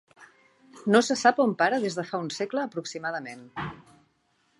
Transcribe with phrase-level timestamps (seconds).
[0.93, 3.45] No se sap on para des de fa un segle aproximadament.